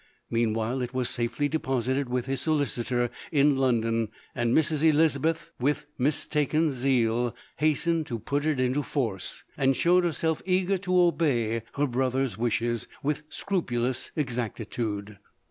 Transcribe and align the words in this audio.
Meanwhile 0.31 0.81
it 0.81 0.95
was 0.95 1.09
safelj 1.09 1.51
deposited 1.51 2.09
with 2.09 2.25
his 2.25 2.41
soli 2.41 2.65
citor 2.65 3.11
in 3.31 3.55
London, 3.55 4.07
and 4.33 4.57
Mrs. 4.57 4.81
Elizabeth, 4.81 5.51
with 5.59 5.85
mis 5.95 6.25
taken 6.25 6.71
zeal, 6.71 7.35
hastened 7.57 8.07
to 8.07 8.17
put 8.17 8.43
it 8.43 8.59
into 8.59 8.81
force, 8.81 9.43
an 9.57 9.73
showed 9.73 10.03
herself 10.03 10.41
eager 10.43 10.79
to 10.79 10.99
obey 10.99 11.61
her 11.75 11.85
brother's 11.85 12.35
wishes 12.35 12.87
with 13.03 13.21
scrupulous 13.29 14.09
exactitude. 14.15 15.19